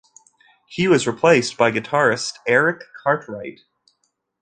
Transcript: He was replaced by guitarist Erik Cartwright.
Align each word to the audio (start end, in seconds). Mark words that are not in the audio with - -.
He 0.67 0.87
was 0.87 1.05
replaced 1.05 1.57
by 1.57 1.71
guitarist 1.71 2.39
Erik 2.47 2.81
Cartwright. 3.03 3.61